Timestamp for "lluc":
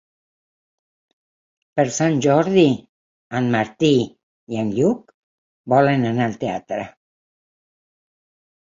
4.81-5.17